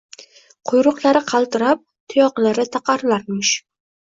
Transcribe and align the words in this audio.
Quyruqlari 0.69 1.21
qaltirab, 1.33 1.85
tuyoqlari 2.15 2.67
taqirlarmish 2.79 3.57